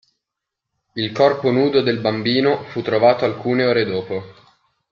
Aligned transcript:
Il 0.93 1.11
corpo 1.11 1.51
nudo 1.51 1.81
del 1.83 1.99
bambino 1.99 2.63
fu 2.69 2.81
trovato 2.81 3.23
alcune 3.23 3.65
ore 3.65 3.85
dopo. 3.85 4.33